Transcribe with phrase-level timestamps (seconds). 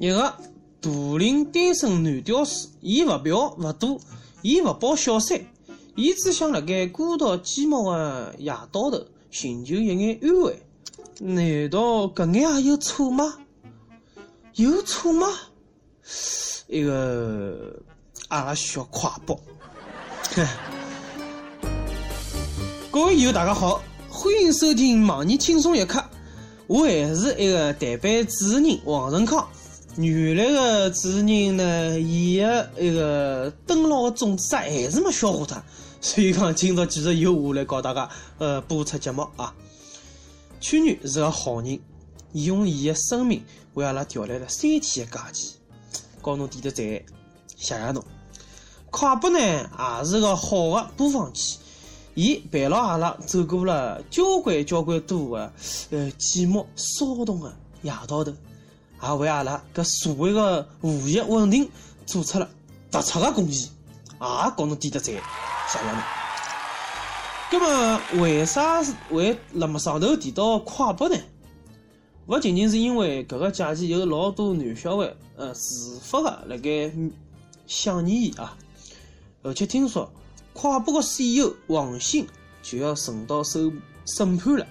[0.00, 0.34] 一个
[0.80, 4.00] 独龄单身男屌丝，伊勿嫖勿赌，
[4.40, 5.38] 伊勿包小三，
[5.94, 10.58] 伊只想辣盖孤独寂寞的夜到头寻求一眼安慰。
[11.18, 13.36] 难道搿眼也有错吗？
[14.54, 15.28] 有错吗？
[16.66, 17.78] 一个
[18.28, 19.38] 阿拉需要跨步。
[22.90, 25.98] 各位友，大家好，欢迎收听《盲人轻松一刻》，
[26.66, 29.46] 我还是一个台班主持人王成康。
[29.96, 35.60] 原来的主持人呢，伊的一个登牢的种子，还是没消化脱，
[36.00, 38.08] 所以讲今朝继续由我来教大家
[38.38, 39.52] 呃播出节目啊。
[40.60, 41.80] 去年是个好人，
[42.32, 43.42] 伊用伊的生命
[43.74, 45.54] 为阿拉调来了三天的假期，
[46.22, 46.84] 告侬点个赞，
[47.56, 48.02] 谢谢侬。
[48.90, 51.58] 快播呢也是个好的播放器，
[52.14, 55.52] 伊陪牢阿拉走过了交关交关多的
[55.90, 57.52] 呃寂寞骚动的
[57.82, 58.32] 夜到头。
[59.02, 61.70] 也为阿拉搿社会个和谐稳定
[62.06, 62.48] 做出了
[62.90, 63.70] 突出的贡献，
[64.20, 66.02] 也告侬点得赞，谢谢侬。
[67.50, 71.16] 葛么为啥会辣么上头提到快播呢？
[72.26, 76.92] 勿仅仅是因为搿个假期有老多男小孩呃自发的辣盖
[77.66, 78.56] 想念伊啊，
[79.42, 80.12] 而且听说
[80.52, 82.26] 快播个 CEO 王兴
[82.62, 84.66] 就要受到审审判了。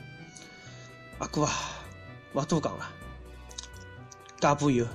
[1.18, 1.52] 阿哥啊，
[2.34, 2.90] 勿多讲了。
[4.40, 4.86] 加把油，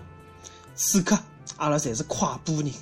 [0.75, 1.19] 此刻
[1.59, 2.73] 阿拉侪是快播人。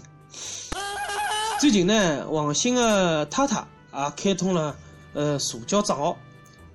[1.60, 4.76] 最近呢，王兴的太太也开通了
[5.12, 6.16] 呃社交账号，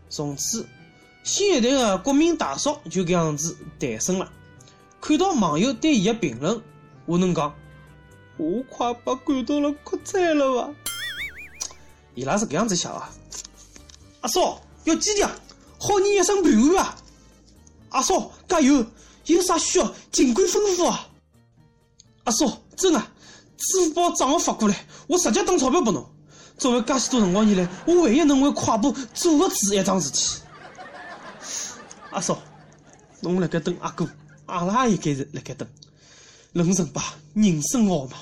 [0.09, 0.67] 从此
[1.23, 4.29] 新一代的国民大嫂就搿样子诞生了。
[4.99, 6.61] 看到网友对伊的评论，
[7.05, 7.53] 我能讲，
[8.37, 10.73] 我快把感动了哭惨了吧？
[12.13, 13.09] 伊拉是搿样子写啊，
[14.21, 15.29] 阿嫂要坚强，
[15.79, 16.95] 好人一生平安啊！
[17.89, 18.85] 阿嫂加油！
[19.27, 21.07] 有啥需要尽管吩咐啊！
[22.23, 22.99] 阿嫂，真的，
[23.57, 26.05] 支付宝账号发过来，我直接打钞票拨侬。
[26.57, 30.41] 作为介许多辰光以来，我唯一能为快播做的只一桩事体。
[32.09, 32.41] 阿嫂，
[33.21, 34.09] 侬辣盖等阿哥，
[34.47, 35.67] 阿拉也该是辣盖等。
[36.53, 38.17] 人生吧，人生傲嘛，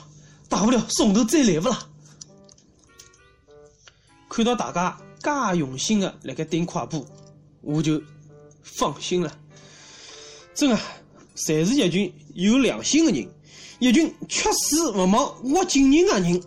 [0.49, 1.87] 大不了从头再来不啦。
[4.27, 4.97] 看到大家
[5.53, 7.05] 介用心的辣盖等快播，
[7.61, 8.01] 我就
[8.63, 9.31] 放心了。
[10.55, 10.79] 真啊，
[11.35, 13.29] 侪是一群有良心的人，
[13.79, 16.41] 一群缺水勿忘挖井人的人，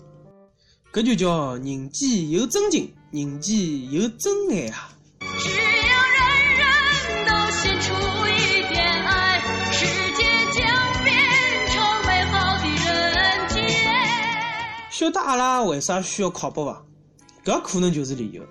[0.91, 4.97] 搿就叫人间有真情，人间有真爱啊！
[5.21, 6.25] 只要人
[6.57, 7.93] 人都献出
[8.29, 9.43] 一点爱，
[9.73, 9.85] 世
[10.17, 10.25] 界
[10.59, 11.15] 将变
[11.69, 11.77] 成
[12.07, 13.59] 美好的人间。
[14.91, 16.83] 晓得阿拉为啥需要考博伐？
[17.45, 18.43] 搿可能就是理由。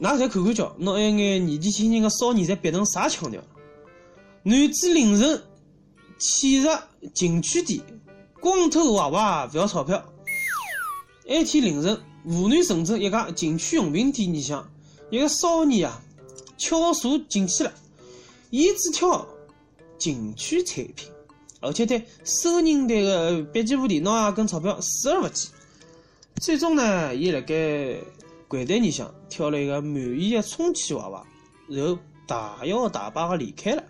[0.00, 3.40] 㑚侪看看叫，拿一眼年纪轻轻的少年，侪逼成啥腔调？
[4.44, 5.40] 男子凌晨
[6.18, 6.70] 潜入
[7.14, 7.80] 景区店，
[8.40, 10.04] 光头娃娃不要钞票。
[11.24, 14.68] 那天凌晨，湖南澄城一家景区用品店里向，
[15.10, 16.02] 一个少年啊，
[16.58, 17.72] 撬锁进去了。
[18.50, 19.24] 伊只挑
[19.96, 21.08] 景区产品，
[21.60, 25.52] 而且对收银台的笔记本电脑啊跟钞票视而不见。
[26.40, 27.96] 最终呢，伊辣盖
[28.48, 31.24] 柜台里向挑了一个满意的充气娃娃，
[31.68, 33.84] 然后大摇大摆的离开了。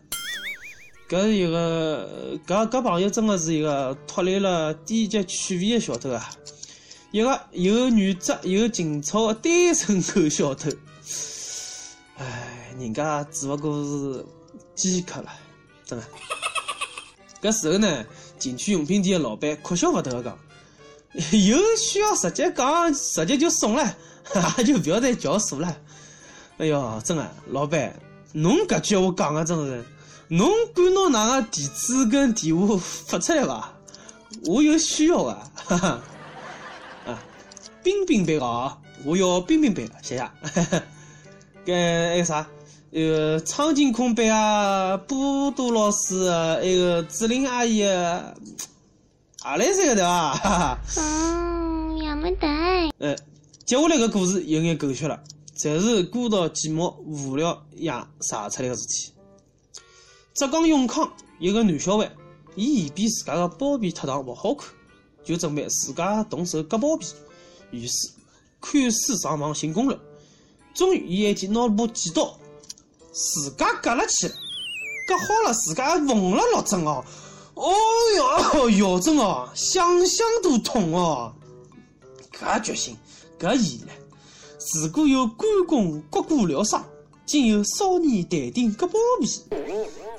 [1.13, 6.31] 搿是一个，搿搿朋友真的是一个脱离了低级趣味的小偷啊！
[7.11, 10.71] 一个有原则、有情操的单身狗小偷。
[12.17, 14.25] 唉，人家只不过是
[14.75, 15.31] 饥渴了，
[15.85, 16.05] 真的。
[17.43, 18.07] 搿时候呢，
[18.39, 20.39] 情趣用品店的老板哭笑不得的讲
[21.47, 23.97] ：“有需要直接讲，直接就送了，
[24.67, 25.77] 就不要再叫数了。”
[26.57, 27.95] 哎哟，真的，老板，
[28.33, 29.85] 侬搿句话讲的真是。
[30.33, 33.71] 侬敢拿哪个地址跟电话发出来伐？
[34.47, 35.51] 我有需要啊！
[35.55, 35.89] 哈哈，
[37.05, 37.23] 啊，
[37.83, 40.23] 冰冰版啊，我要冰冰版，谢谢。
[41.67, 42.49] 搿还有啥？
[42.93, 48.33] 呃，苍井空版啊，波多老师啊，那个志玲阿姨啊，
[49.43, 50.33] 阿来三个对伐？
[50.33, 50.79] 哈 哈。
[50.97, 52.49] 嗯，也没得。
[52.97, 53.15] 呃，
[53.67, 55.23] 接下来个故事有眼狗血了，
[55.59, 57.93] 侪是孤独、寂寞、无聊夜
[58.23, 59.13] 啥出来个事体。
[60.35, 62.11] 浙江永康一个男小孩，
[62.55, 64.71] 伊嫌比自家的包皮太长不好看，
[65.23, 67.07] 就准备自家动手割包皮。
[67.71, 68.11] 于是
[68.61, 69.99] 看书上网寻攻略，
[70.73, 72.35] 终于伊一天拿了把剪刀，
[73.13, 74.33] 自家割了起来。
[75.07, 77.05] 割好了，自家缝了六针哦。
[77.55, 77.75] 哦
[78.17, 81.35] 哟，哟针哦，想想都痛哦。
[82.33, 82.97] 搿决心，
[83.39, 83.91] 搿毅力，
[84.81, 86.83] 如果有关公割骨疗伤，
[87.33, 88.93] 竟有少年淡定割包
[89.23, 89.41] 皮。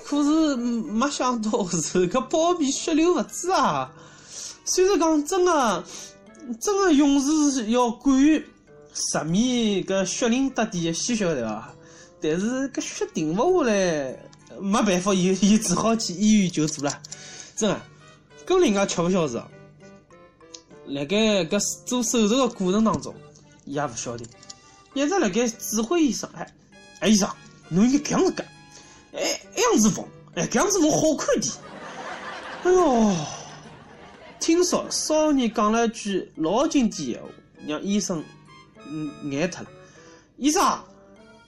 [0.04, 3.94] 可是没想到是个包皮血流不止啊！
[4.66, 5.84] 虽然讲真的，
[6.60, 8.44] 真的勇士要敢于
[8.96, 11.72] 十米个血淋打底的鲜血对伐？
[12.20, 14.20] 但是搿血停勿下来，
[14.60, 17.00] 没办法，伊伊只好去医院求助了。
[17.56, 17.80] 真的，
[18.48, 19.36] 搿人家吃勿消是！
[20.88, 23.14] 辣盖搿做手术的过程当中，
[23.66, 24.26] 伊也勿晓得，
[24.96, 26.54] 一直辣盖指挥医生，哎，
[27.00, 27.30] 哎医生，
[27.70, 28.48] 侬应该搿样子干，
[29.14, 30.06] 哎，这样子缝，
[30.36, 31.54] 哎，搿样子缝好看点。
[32.64, 33.16] 哎哟，
[34.40, 37.28] 听说少年讲了一句老经典闲话，
[37.68, 38.24] 让医生
[38.88, 39.70] 嗯眼特了。
[40.38, 40.62] 医生，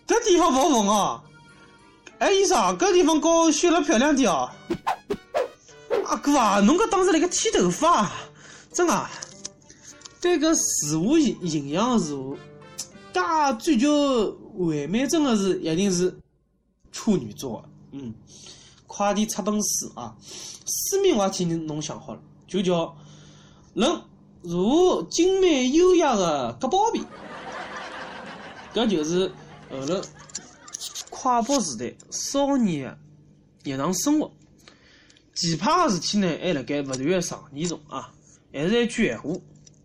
[0.07, 1.21] 搿地方勿缝哦。
[2.19, 4.49] 哎，医生，搿地方搞修了漂亮点哦。
[6.05, 8.11] 阿哥啊，侬搿当时辣盖剃头发，
[8.73, 9.09] 真啊？
[10.21, 12.37] 对搿事物营营养事物，
[13.15, 16.13] 介追求完美，真的是一定是
[16.91, 17.63] 处女座。
[17.91, 18.13] 嗯，
[18.87, 20.13] 快点出本书啊！
[20.65, 22.83] 书名我也替侬想好了，就叫
[23.73, 24.01] 《人
[24.41, 26.99] 如精美优雅的割包皮》。
[28.73, 29.31] 搿就是
[29.69, 30.01] 后头
[31.09, 32.97] 快播时代少年
[33.63, 34.29] 的日常生活。
[35.33, 38.13] 奇葩的事体呢，还辣盖勿断的上演中啊！
[38.51, 39.29] 还是一句闲话，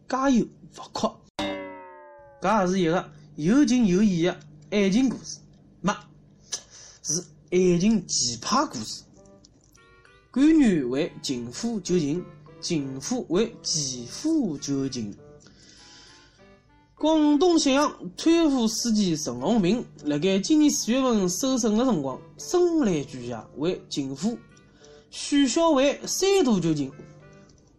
[0.08, 1.08] 加油勿哭。
[2.40, 4.40] 搿也是一个有情有义的
[4.70, 5.38] 爱情故事，
[5.80, 5.94] 没
[7.02, 9.02] 是爱情奇葩故事。
[10.30, 12.24] 官员为情妇求情，
[12.60, 15.14] 情妇为前夫求情。
[16.96, 24.36] 广东揭阳贪腐司机陈洪平，辣盖今年四月份受审的辰光，声泪俱下，为情妇。
[25.08, 26.92] 许小伟三度求情，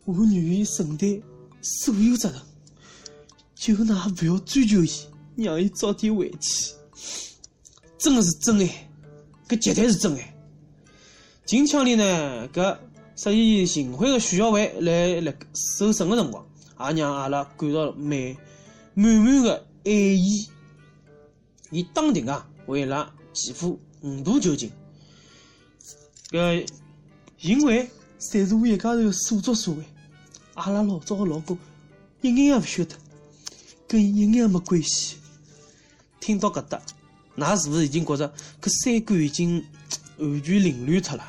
[0.05, 1.21] 我愿意承担
[1.61, 2.41] 所有责任，
[3.53, 4.89] 求㑚不要追究伊，
[5.35, 6.73] 让伊早点回去。
[7.97, 8.89] 真的是真爱，
[9.47, 10.35] 搿绝对是真爱。
[11.45, 12.77] 近腔里呢，搿
[13.15, 16.45] 涉嫌行贿的徐小慧来来受审的辰光，
[16.79, 18.35] 也让阿拉感到满
[18.93, 20.47] 满满的爱意。
[21.69, 24.71] 伊当庭啊，为伊拉前夫五度求情，
[26.29, 26.65] 搿。
[27.37, 27.89] 行为
[28.19, 29.83] 侪是我一家头的所作所为，
[30.53, 31.57] 阿拉老早的老公
[32.21, 32.95] 一眼也勿晓得，
[33.87, 35.15] 跟伊一眼也没关系。
[36.21, 36.79] 听到搿搭，
[37.37, 39.67] 㑚是勿是已经觉着搿三观已经
[40.17, 41.23] 完全凌乱脱了？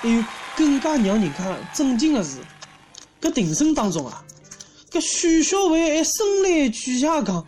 [0.00, 0.24] 还有
[0.56, 2.38] 更加让人家震惊的是，
[3.20, 4.24] 搿庭审当中啊，
[4.92, 7.44] 搿许小慧还声泪俱下讲：“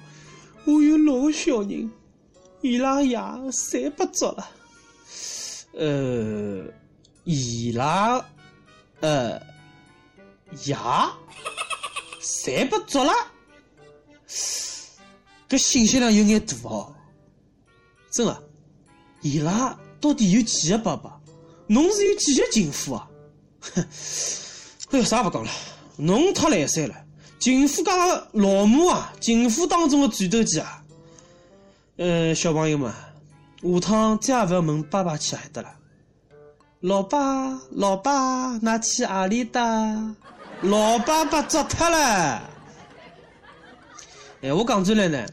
[0.66, 1.88] 我有六个小人，
[2.62, 4.50] 伊拉爷侪不足了。”
[5.78, 6.64] 呃，
[7.22, 8.24] 伊拉，
[9.00, 9.40] 呃，
[10.64, 10.76] 爷，
[12.20, 13.12] 侪不足了，
[15.50, 16.94] 搿信息量有眼大哦，
[18.10, 18.42] 真的，
[19.20, 21.20] 伊拉到底有几个爸爸？
[21.66, 23.08] 侬是有几个情妇啊？
[23.60, 23.84] 哼，
[24.92, 25.50] 哎哟，啥勿讲了，
[25.96, 26.94] 侬太来三了，
[27.40, 27.92] 情妇家
[28.32, 30.84] 老母啊，情妇当中的战斗机啊，
[31.96, 32.92] 呃，小朋友们。
[33.62, 35.68] 下趟再也勿要问爸爸去何搭了。
[36.80, 40.16] 老爸，老爸，㑚去何里搭？
[40.62, 42.40] 老爸爸抓脱了。
[44.42, 45.26] 哎，我讲出来呢，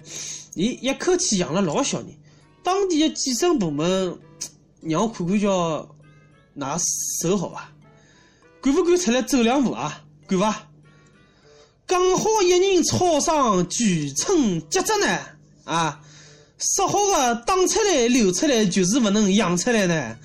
[0.56, 2.07] 伊一口气养了老小人，
[2.62, 4.18] 当地的计生部门
[4.81, 5.88] 让我看看叫
[6.54, 6.77] 哪
[7.21, 7.69] 手好伐？
[8.62, 10.04] 敢不敢出来走两步啊？
[10.28, 10.68] 敢伐？
[11.85, 15.19] 刚好一人超上举春结着呢
[15.64, 16.02] 啊！
[16.59, 20.18] 说好的打出来流出来就是不能养出来呢？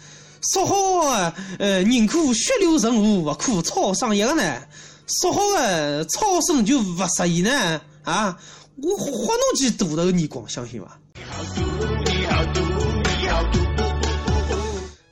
[0.53, 0.75] 说好
[1.05, 4.63] 的呃宁可血流成河不可草生一个呢？
[5.07, 7.81] 说好的草生就不适宜呢？
[8.03, 8.37] 啊！
[8.85, 11.01] 我花侬几大的眼光，相信伐？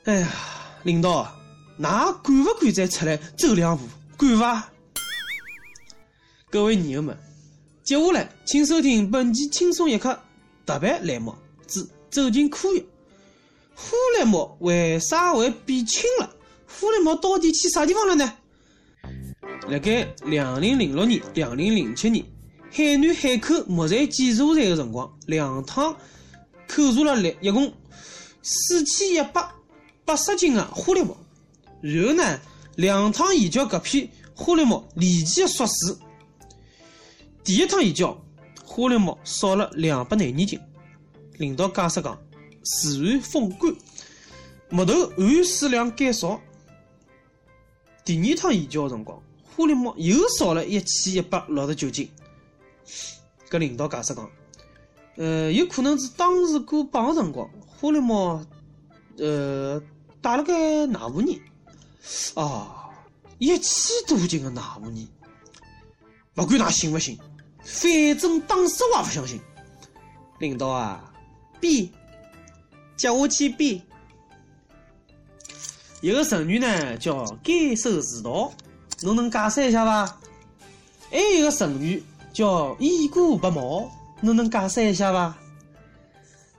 [0.03, 0.29] 哎呀，
[0.83, 1.23] 领导，
[1.79, 3.87] 衲敢不敢再出来走两步？
[4.17, 4.69] 敢伐？
[6.49, 7.17] 各位女友们，
[7.81, 10.19] 接下来请收听本期轻松一刻。
[10.65, 11.33] 特别栏目
[11.65, 12.83] 之走进科学，
[13.73, 16.29] 呼兰木为啥会变轻了？
[16.67, 18.33] 呼兰木到底去啥地方了呢？
[19.69, 22.25] 辣盖两零零六年、两零零七年，
[22.71, 25.93] 海南海口木材检查站的辰光，两趟
[26.67, 27.73] 扣查了两一共
[28.41, 29.45] 四千一百
[30.05, 31.17] 八十斤的花梨木。
[31.81, 32.39] 然后呢，
[32.75, 35.95] 两趟移交，搿批花梨木立即缩水。
[37.43, 38.17] 第一趟移交。
[38.63, 40.57] 花梨木少了两百廿二斤，
[41.39, 42.17] 领导解释讲，
[42.63, 43.75] 自然风干，
[44.69, 46.39] 木头含水量减少。
[48.05, 52.09] 第二趟移交的辰光，花梨木又少了一千一百六十九斤。
[53.49, 54.29] 搿领导解释讲，
[55.17, 58.45] 呃，有可能是当时过磅辰光，花梨木
[59.17, 59.81] 呃，
[60.21, 61.41] 打了个纳乌尼，
[62.35, 62.89] 啊，
[63.37, 65.09] 一千多斤的纳乌尼，
[66.33, 67.17] 不管㑚信不信，
[67.63, 69.39] 反正当时我也不相信。
[70.39, 71.13] 领导啊
[71.59, 71.91] ，，B，，
[72.97, 73.81] 叫我去 B，。
[76.01, 78.51] 一个成语呢叫改手自盗，
[79.03, 80.19] 侬能解释一下伐？
[81.11, 82.01] 还有一个成语
[82.33, 85.37] 叫一古不貌，侬能解释一下吧？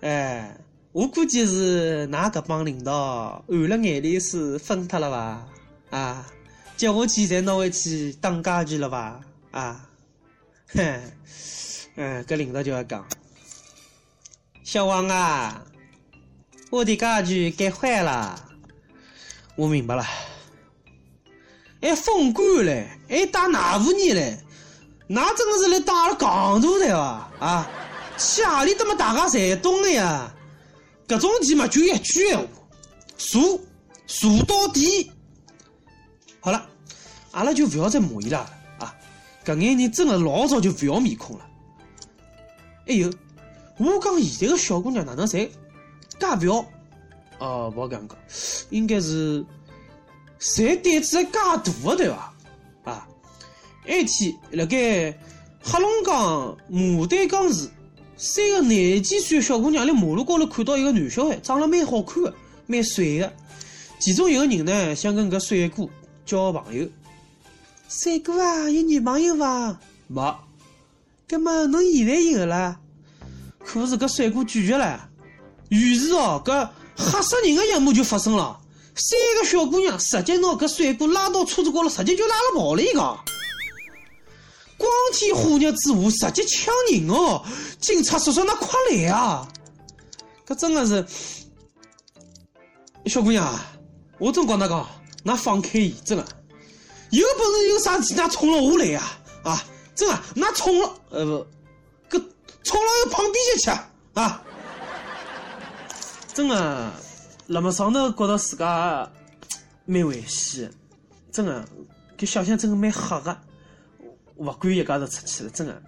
[0.01, 0.57] 哎，
[0.93, 5.49] 我估计是哪个帮领导含了眼泪水分脱了吧？
[5.91, 6.27] 啊，
[6.77, 9.21] 接下去才拿回去当家具了吧？
[9.53, 9.89] 啊，
[10.75, 11.01] 哼，
[11.97, 13.07] 嗯，搿领导就要讲，
[14.65, 15.65] 小王啊，
[16.71, 18.49] 我的家具改坏了。
[19.55, 20.05] 我明白了，
[21.81, 24.39] 还封官嘞，还打哪五年嘞？
[25.07, 27.29] 那真的是来打了杠头的哇！
[27.39, 27.71] 啊，
[28.17, 30.33] 去哪里这么大家才懂的呀？
[31.09, 32.43] 搿种题嘛，就一句话：
[33.19, 33.61] 数
[34.07, 35.11] 数到底。
[36.41, 36.67] 好了，
[37.33, 38.39] 阿拉就不要再骂伊了
[38.79, 38.95] 啊！
[39.45, 41.47] 搿眼人真的老早就不要面孔了。
[42.87, 43.13] 还有，
[43.79, 45.51] 我讲现在的小姑娘哪能侪
[46.19, 46.65] 介不要？
[47.39, 48.19] 哦，勿好搿样讲，
[48.71, 49.45] 应该是
[50.41, 52.32] 侪胆子介大个对伐？
[53.87, 55.19] 埃天辣盖
[55.63, 57.69] 黑龙江牡丹江市，
[58.17, 62.35] 三个廿几岁小姑娘辣马路高头看到一个男小孩，长得蛮好看的，
[62.67, 63.33] 蛮帅的。
[63.99, 65.89] 其中一个人呢，想跟搿帅哥
[66.25, 66.87] 交朋友。
[67.89, 69.79] 帅哥啊，有女朋友伐？
[70.07, 70.35] 没。
[71.29, 72.79] 搿么侬现在有了？
[73.65, 75.09] 可是搿帅哥拒绝了。
[75.71, 76.69] 于是哦，搿。
[76.95, 78.61] 吓死人的一幕就发生了，
[78.95, 83.19] 三个小姑娘直接拿搿帅哥拉到车子高头，直接就拉了跑了一个。
[84.79, 87.45] 光天化日之下，直接抢人哦！
[87.81, 89.47] 警察叔叔，那快来啊！
[90.47, 91.07] 搿真的是
[93.07, 93.73] 小姑娘啊，
[94.19, 94.87] 我真讲那个，
[95.23, 96.27] 那放开伊，真的
[97.11, 99.19] 有本事有啥事，那冲了我来啊！
[99.45, 99.65] 啊，
[99.95, 101.47] 真的，那冲了，呃不，
[102.17, 102.23] 搿
[102.65, 103.71] 冲了旁边去去
[104.15, 104.43] 啊！
[106.35, 106.93] 真的，
[107.49, 109.11] 辣么上头觉着自家
[109.85, 110.73] 蛮危险，
[111.31, 111.65] 真的，
[112.17, 113.37] 搿想想真的蛮吓个，
[114.37, 115.83] 勿敢一家头出去了，真的，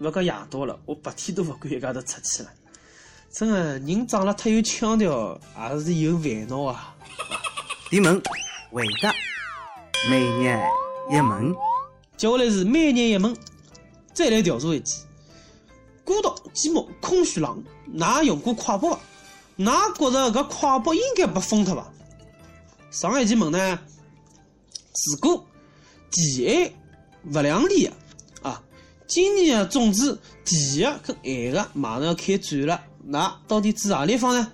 [0.00, 2.50] 勿讲夜到了，我白天都勿敢一家头出去了，
[3.30, 6.94] 真的，人长了太有腔调，也是有烦恼啊。
[7.90, 8.22] 提问
[8.70, 9.12] 回答，
[10.10, 10.60] 每日
[11.10, 11.54] 一问，
[12.16, 13.36] 接下来是每日一问，
[14.12, 15.02] 再来调查一记，
[16.04, 17.62] 孤独寂寞空虚冷，
[17.94, 19.00] 㑚用过快播伐？
[19.58, 21.90] 㑚觉着搿快播应该被封脱伐？
[22.90, 23.78] 上一期问呢，
[25.10, 25.46] 如果
[26.10, 26.72] 第爱
[27.24, 27.90] 勿两立
[28.42, 28.62] 啊，
[29.06, 34.52] 今年的种子第个跟爱个马上要开战了，那到底指何里方呢？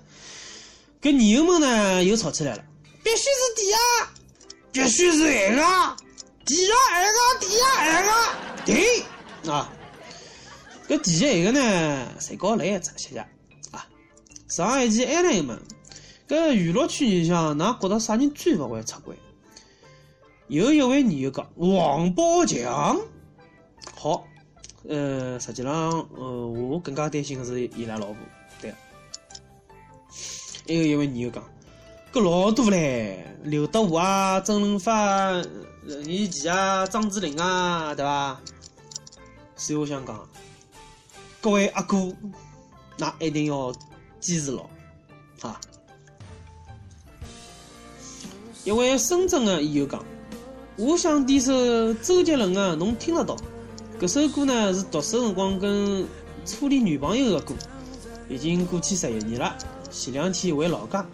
[1.01, 2.65] 搿女友们呢又吵起来了，
[3.03, 4.09] 必须是第二，
[4.73, 5.97] 必须是爱个，
[6.47, 8.11] 第二爱个，第二爱个，
[8.65, 9.71] 对啊，
[10.89, 12.91] 搿第一爱个呢，谁搞来一只？
[12.97, 13.19] 谢谢
[13.71, 13.87] 啊。
[14.49, 15.61] 上一期艾伦问，
[16.27, 19.15] 搿娱乐圈里向，㑚觉得啥人最勿会出轨？
[20.49, 23.01] 有一位女友讲王宝强。
[23.95, 24.25] 好，
[24.89, 25.73] 呃，实际上，
[26.17, 28.17] 呃，我更加担心的是伊拉老婆。
[28.61, 28.75] 对。
[30.67, 31.43] 还有一位女友讲，
[32.13, 35.31] 搿老多嘞，刘德华啊，周润发、
[35.85, 38.41] 任贤齐啊，张智霖啊，对伐？
[39.57, 40.29] 所以我想讲，
[41.41, 42.15] 各位阿哥，
[42.99, 43.75] 那一定要。
[44.21, 44.63] 坚持牢
[45.43, 45.61] 啊！
[48.65, 50.03] 一位深圳的友讲
[50.77, 53.37] ：“我想点首周杰伦的《侬听得到》。
[54.01, 56.05] 搿首歌呢是读书辰光跟
[56.45, 57.55] 初恋女朋友的歌，
[58.29, 59.57] 已经过去十一年了。
[59.93, 61.07] 前两天回老家，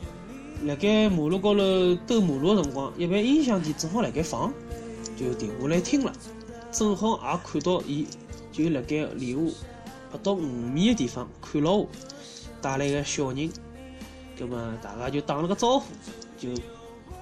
[0.65, 4.51] 辣盖马路高头兜马路的辰光，一般音响店正好辣盖放，
[5.15, 6.13] 就停下来听了。
[6.73, 8.07] 正好也看到伊
[8.51, 9.53] 就辣盖离我
[10.11, 11.87] 不到五米的地方看牢我。”
[12.63, 13.51] 带来个小人，
[14.39, 15.85] 葛么大家就打了个招呼，
[16.39, 16.49] 就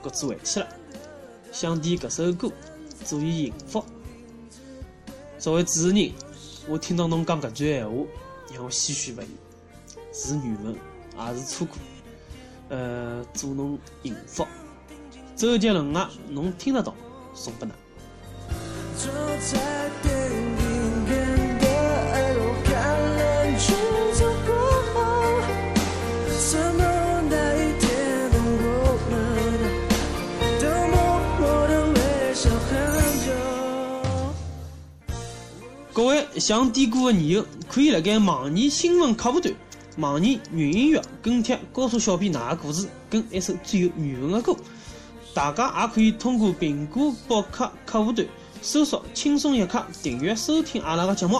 [0.01, 0.69] 各自回去了。
[1.61, 2.53] 想点搿首歌，
[3.05, 3.85] 祝伊幸福。
[5.41, 6.13] 作为主持人，
[6.69, 7.97] 我听到侬讲搿句闲话，
[8.55, 9.27] 让我唏嘘不已。
[10.13, 10.77] 是缘分，
[11.19, 11.77] 也是错过。
[12.69, 14.47] 呃，祝侬幸福。
[15.35, 16.95] 周杰伦啊，侬听得到？
[17.35, 17.73] 送拨㑚。
[36.49, 39.55] 想点歌的女友，可以辣盖网易新闻客户端
[39.99, 44.57] 网易云音乐跟帖告诉小编㑚个故事，跟一首最有缘分的歌。
[45.35, 48.27] 大家也可以通过苹果播客客户端
[48.63, 51.39] 搜索“轻松一刻”，订阅收听阿拉个节目。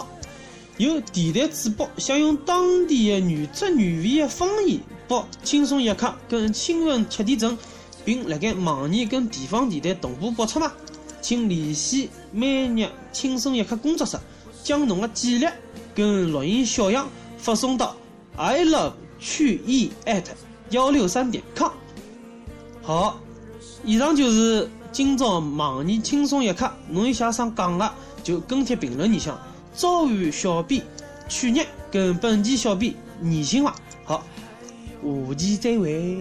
[0.77, 7.57] 有电台主播想用当地的原汁原味的方言播《轻松一刻》跟新闻七点整，
[8.05, 10.71] 并辣盖网易跟地方电台同步播出吗？
[11.19, 14.15] 请联系每日轻松一刻工作室，
[14.63, 15.47] 将侬的简历
[15.93, 17.95] 跟录音小样发送到。
[18.35, 20.23] I love 曲艺 at
[20.69, 21.71] 幺六三点 com。
[22.81, 23.19] 好，
[23.83, 27.91] 以上就是今朝网易轻松一刻，侬有啥想讲的，
[28.23, 29.37] 就跟帖评论里向，
[29.75, 30.83] 召唤小编
[31.27, 31.61] 曲艺
[31.91, 33.75] 跟本期小编年轻化。
[34.05, 34.23] 好，
[35.03, 36.17] 下期再会。